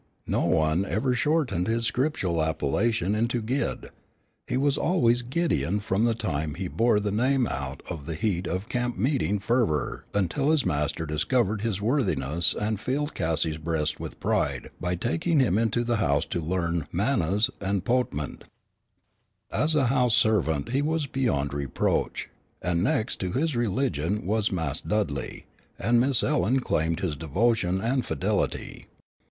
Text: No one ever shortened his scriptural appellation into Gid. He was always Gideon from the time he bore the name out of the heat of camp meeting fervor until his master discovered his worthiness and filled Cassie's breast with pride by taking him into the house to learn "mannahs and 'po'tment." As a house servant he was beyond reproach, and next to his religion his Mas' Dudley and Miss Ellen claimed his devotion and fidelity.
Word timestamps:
No 0.25 0.45
one 0.47 0.83
ever 0.83 1.13
shortened 1.13 1.67
his 1.67 1.85
scriptural 1.85 2.41
appellation 2.43 3.13
into 3.13 3.39
Gid. 3.39 3.91
He 4.47 4.57
was 4.57 4.75
always 4.75 5.21
Gideon 5.21 5.79
from 5.79 6.05
the 6.05 6.15
time 6.15 6.55
he 6.55 6.67
bore 6.67 6.99
the 6.99 7.11
name 7.11 7.45
out 7.45 7.83
of 7.87 8.07
the 8.07 8.15
heat 8.15 8.47
of 8.47 8.67
camp 8.67 8.97
meeting 8.97 9.37
fervor 9.37 10.05
until 10.15 10.49
his 10.49 10.65
master 10.65 11.05
discovered 11.05 11.61
his 11.61 11.83
worthiness 11.83 12.55
and 12.59 12.79
filled 12.79 13.13
Cassie's 13.13 13.59
breast 13.59 13.99
with 13.99 14.19
pride 14.19 14.71
by 14.81 14.95
taking 14.95 15.39
him 15.39 15.55
into 15.59 15.83
the 15.83 15.97
house 15.97 16.25
to 16.31 16.41
learn 16.41 16.87
"mannahs 16.91 17.51
and 17.59 17.85
'po'tment." 17.85 18.45
As 19.51 19.75
a 19.75 19.85
house 19.85 20.15
servant 20.15 20.69
he 20.69 20.81
was 20.81 21.05
beyond 21.05 21.53
reproach, 21.53 22.27
and 22.59 22.83
next 22.83 23.17
to 23.19 23.33
his 23.33 23.55
religion 23.55 24.23
his 24.25 24.51
Mas' 24.51 24.81
Dudley 24.81 25.45
and 25.77 26.01
Miss 26.01 26.23
Ellen 26.23 26.59
claimed 26.59 27.01
his 27.01 27.15
devotion 27.15 27.79
and 27.81 28.03
fidelity. 28.03 28.87